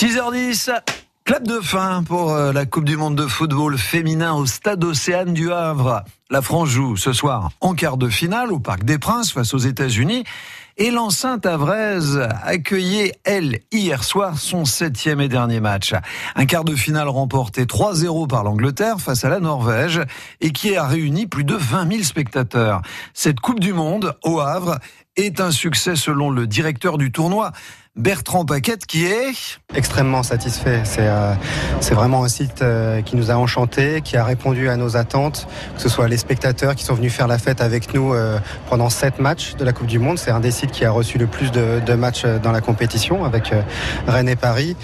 6h10. 0.00 0.70
Clap 1.26 1.46
de 1.46 1.60
fin 1.60 2.02
pour 2.02 2.32
euh, 2.32 2.54
la 2.54 2.64
Coupe 2.64 2.86
du 2.86 2.96
Monde 2.96 3.16
de 3.16 3.26
football 3.26 3.76
féminin 3.76 4.32
au 4.32 4.46
Stade 4.46 4.82
Océane 4.82 5.34
du 5.34 5.52
Havre. 5.52 6.04
La 6.30 6.40
France 6.40 6.70
joue 6.70 6.96
ce 6.96 7.12
soir 7.12 7.50
en 7.60 7.74
quart 7.74 7.98
de 7.98 8.08
finale 8.08 8.50
au 8.50 8.60
Parc 8.60 8.84
des 8.84 8.98
Princes 8.98 9.30
face 9.30 9.52
aux 9.52 9.58
États-Unis. 9.58 10.24
Et 10.78 10.90
l'enceinte 10.90 11.44
havraise 11.44 12.26
accueillait, 12.42 13.12
elle, 13.24 13.58
hier 13.72 14.02
soir, 14.02 14.38
son 14.38 14.64
septième 14.64 15.20
et 15.20 15.28
dernier 15.28 15.60
match. 15.60 15.92
Un 16.34 16.46
quart 16.46 16.64
de 16.64 16.74
finale 16.74 17.08
remporté 17.08 17.66
3-0 17.66 18.26
par 18.26 18.42
l'Angleterre 18.42 19.02
face 19.02 19.26
à 19.26 19.28
la 19.28 19.38
Norvège 19.38 20.00
et 20.40 20.52
qui 20.52 20.76
a 20.76 20.86
réuni 20.86 21.26
plus 21.26 21.44
de 21.44 21.56
20 21.56 21.92
000 21.92 22.02
spectateurs. 22.04 22.80
Cette 23.12 23.40
Coupe 23.40 23.60
du 23.60 23.74
Monde 23.74 24.16
au 24.24 24.40
Havre 24.40 24.78
est 25.16 25.42
un 25.42 25.50
succès 25.50 25.94
selon 25.94 26.30
le 26.30 26.46
directeur 26.46 26.96
du 26.96 27.12
tournoi. 27.12 27.52
Bertrand 28.00 28.46
Paquette 28.46 28.86
qui 28.86 29.04
est 29.04 29.34
extrêmement 29.74 30.22
satisfait. 30.22 30.80
C'est 30.84 31.06
euh, 31.06 31.34
vraiment 31.90 32.24
un 32.24 32.28
site 32.28 32.62
euh, 32.62 33.02
qui 33.02 33.14
nous 33.14 33.30
a 33.30 33.34
enchanté, 33.34 34.00
qui 34.00 34.16
a 34.16 34.24
répondu 34.24 34.70
à 34.70 34.76
nos 34.76 34.96
attentes, 34.96 35.46
que 35.76 35.82
ce 35.82 35.90
soit 35.90 36.08
les 36.08 36.16
spectateurs 36.16 36.74
qui 36.74 36.84
sont 36.84 36.94
venus 36.94 37.12
faire 37.12 37.28
la 37.28 37.38
fête 37.38 37.60
avec 37.60 37.92
nous 37.92 38.14
euh, 38.14 38.38
pendant 38.70 38.88
sept 38.88 39.18
matchs 39.18 39.54
de 39.56 39.66
la 39.66 39.74
Coupe 39.74 39.86
du 39.86 39.98
Monde. 39.98 40.18
C'est 40.18 40.30
un 40.30 40.40
des 40.40 40.50
sites 40.50 40.70
qui 40.70 40.86
a 40.86 40.90
reçu 40.90 41.18
le 41.18 41.26
plus 41.26 41.52
de, 41.52 41.82
de 41.84 41.92
matchs 41.92 42.24
dans 42.42 42.52
la 42.52 42.62
compétition 42.62 43.22
avec 43.26 43.52
Rennes 44.06 44.30
et 44.30 44.36
Paris. 44.36 44.76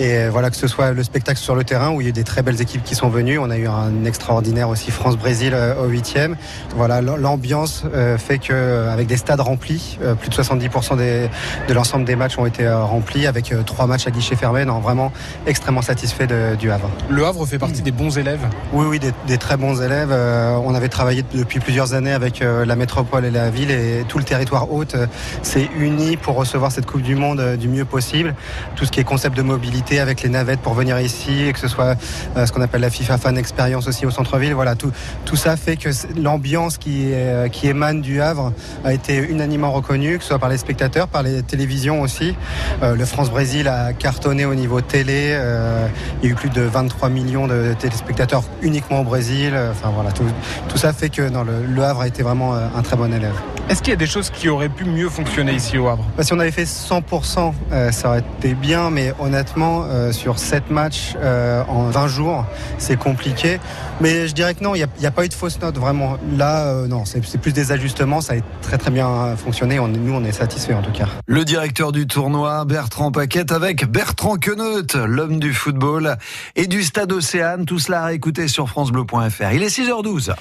Et 0.00 0.28
voilà 0.28 0.50
que 0.50 0.56
ce 0.56 0.66
soit 0.66 0.92
le 0.92 1.02
spectacle 1.02 1.38
sur 1.38 1.54
le 1.54 1.62
terrain 1.62 1.90
où 1.90 2.00
il 2.00 2.04
y 2.04 2.06
a 2.06 2.10
eu 2.10 2.12
des 2.12 2.24
très 2.24 2.42
belles 2.42 2.60
équipes 2.60 2.82
qui 2.82 2.94
sont 2.94 3.08
venues. 3.08 3.38
On 3.38 3.50
a 3.50 3.58
eu 3.58 3.68
un 3.68 4.04
extraordinaire 4.04 4.68
aussi 4.68 4.90
France-Brésil 4.90 5.54
au 5.78 5.86
huitième. 5.86 6.36
Voilà, 6.74 7.02
l'ambiance 7.02 7.84
fait 8.18 8.38
que 8.38 8.88
avec 8.88 9.06
des 9.06 9.18
stades 9.18 9.40
remplis, 9.40 9.98
plus 10.20 10.30
de 10.30 10.34
70% 10.34 10.96
des, 10.96 11.28
de 11.68 11.74
l'ensemble 11.74 12.06
des 12.06 12.16
matchs 12.16 12.38
ont 12.38 12.46
été 12.46 12.66
remplis 12.68 13.26
avec 13.26 13.52
trois 13.66 13.86
matchs 13.86 14.06
à 14.06 14.10
guichet 14.10 14.36
fermé. 14.36 14.64
Non, 14.64 14.80
vraiment 14.80 15.12
extrêmement 15.46 15.82
satisfait 15.82 16.26
de, 16.26 16.56
du 16.56 16.70
Havre. 16.70 16.90
Le 17.10 17.24
Havre 17.26 17.44
fait 17.44 17.58
partie 17.58 17.82
des 17.82 17.92
bons 17.92 18.16
élèves? 18.16 18.46
Oui, 18.72 18.86
oui, 18.88 18.98
des, 18.98 19.12
des 19.26 19.36
très 19.36 19.58
bons 19.58 19.82
élèves. 19.82 20.10
Euh, 20.12 20.56
on 20.64 20.74
avait 20.74 20.88
travaillé 20.88 21.24
depuis 21.34 21.60
plusieurs 21.60 21.94
années 21.94 22.12
avec 22.12 22.40
euh, 22.40 22.64
la 22.64 22.76
métropole 22.76 23.24
et 23.24 23.30
la 23.30 23.50
ville 23.50 23.70
et 23.70 24.04
tout 24.08 24.18
le 24.18 24.24
territoire 24.24 24.72
haute 24.72 24.94
euh, 24.94 25.06
s'est 25.42 25.68
uni 25.76 26.16
pour 26.16 26.36
recevoir 26.36 26.72
cette 26.72 26.86
Coupe 26.86 27.02
du 27.02 27.16
Monde 27.16 27.56
du 27.56 27.68
mieux 27.68 27.84
possible. 27.84 28.34
Tout 28.76 28.84
ce 28.84 28.90
qui 28.90 29.00
est 29.00 29.04
concept 29.04 29.36
de 29.36 29.42
mobilité 29.42 29.89
avec 29.98 30.22
les 30.22 30.28
navettes 30.28 30.60
pour 30.60 30.74
venir 30.74 31.00
ici, 31.00 31.44
et 31.44 31.52
que 31.52 31.58
ce 31.58 31.68
soit 31.68 31.96
ce 32.36 32.52
qu'on 32.52 32.60
appelle 32.60 32.80
la 32.80 32.90
FIFA 32.90 33.18
Fan 33.18 33.36
Experience 33.36 33.86
aussi 33.88 34.06
au 34.06 34.10
centre-ville. 34.10 34.54
Voilà, 34.54 34.74
tout, 34.74 34.92
tout 35.24 35.36
ça 35.36 35.56
fait 35.56 35.76
que 35.76 35.90
l'ambiance 36.16 36.78
qui, 36.78 37.12
qui 37.52 37.68
émane 37.68 38.00
du 38.00 38.20
Havre 38.20 38.52
a 38.84 38.92
été 38.92 39.16
unanimement 39.16 39.72
reconnue, 39.72 40.18
que 40.18 40.22
ce 40.22 40.28
soit 40.28 40.38
par 40.38 40.48
les 40.48 40.58
spectateurs, 40.58 41.08
par 41.08 41.22
les 41.22 41.42
télévisions 41.42 42.00
aussi. 42.00 42.34
le 42.82 43.04
France-Brésil 43.04 43.68
a 43.68 43.92
cartonné 43.92 44.44
au 44.44 44.54
niveau 44.54 44.80
télé. 44.80 45.30
Euh, 45.32 45.86
il 46.22 46.26
y 46.26 46.28
a 46.28 46.32
eu 46.32 46.34
plus 46.34 46.50
de 46.50 46.62
23 46.62 47.08
millions 47.08 47.46
de 47.46 47.74
téléspectateurs 47.78 48.42
uniquement 48.62 49.00
au 49.00 49.04
Brésil. 49.04 49.54
Enfin 49.70 49.90
voilà, 49.94 50.12
tout, 50.12 50.24
tout 50.68 50.78
ça 50.78 50.92
fait 50.92 51.08
que 51.08 51.22
le, 51.22 51.66
le 51.66 51.84
Havre 51.84 52.02
a 52.02 52.08
été 52.08 52.22
vraiment 52.22 52.54
euh, 52.54 52.66
un 52.76 52.82
très 52.82 52.96
bon 52.96 53.12
élève. 53.12 53.34
Est-ce 53.70 53.82
qu'il 53.82 53.90
y 53.90 53.94
a 53.94 53.96
des 53.96 54.08
choses 54.08 54.30
qui 54.30 54.48
auraient 54.48 54.68
pu 54.68 54.84
mieux 54.84 55.08
fonctionner 55.08 55.52
ici 55.52 55.78
au 55.78 55.86
Havre? 55.86 56.04
Bah, 56.16 56.24
Si 56.24 56.32
on 56.32 56.40
avait 56.40 56.50
fait 56.50 56.64
100%, 56.64 57.54
euh, 57.70 57.92
ça 57.92 58.08
aurait 58.08 58.24
été 58.38 58.54
bien, 58.54 58.90
mais 58.90 59.14
honnêtement, 59.20 59.84
euh, 59.84 60.10
sur 60.10 60.40
7 60.40 60.72
matchs 60.72 61.14
euh, 61.18 61.62
en 61.68 61.84
20 61.84 62.08
jours, 62.08 62.44
c'est 62.78 62.98
compliqué. 62.98 63.60
Mais 64.00 64.26
je 64.26 64.34
dirais 64.34 64.54
que 64.54 64.64
non, 64.64 64.74
il 64.74 64.78
n'y 64.98 65.06
a, 65.06 65.08
a, 65.08 65.12
pas 65.12 65.24
eu 65.24 65.28
de 65.28 65.34
fausse 65.34 65.60
note 65.60 65.78
vraiment. 65.78 66.18
Là, 66.36 66.66
euh, 66.66 66.88
non, 66.88 67.04
c'est 67.04 67.38
plus 67.38 67.52
des 67.52 67.70
ajustements, 67.70 68.20
ça 68.20 68.32
a 68.32 68.36
très 68.60 68.76
très 68.76 68.90
bien 68.90 69.36
fonctionné. 69.36 69.78
On, 69.78 69.86
nous, 69.86 70.14
on 70.14 70.24
est 70.24 70.32
satisfaits 70.32 70.72
en 70.74 70.82
tout 70.82 70.90
cas. 70.90 71.06
Le 71.26 71.44
directeur 71.44 71.92
du 71.92 72.08
tournoi, 72.08 72.64
Bertrand 72.64 73.12
Paquette, 73.12 73.52
avec 73.52 73.88
Bertrand 73.88 74.34
Queneut, 74.34 75.06
l'homme 75.06 75.38
du 75.38 75.54
football 75.54 76.16
et 76.56 76.66
du 76.66 76.82
stade 76.82 77.12
Océane. 77.12 77.66
Tout 77.66 77.78
cela 77.78 78.02
à 78.02 78.12
écouter 78.14 78.48
sur 78.48 78.68
FranceBleu.fr. 78.68 79.52
Il 79.52 79.62
est 79.62 79.68
6h12. 79.68 80.34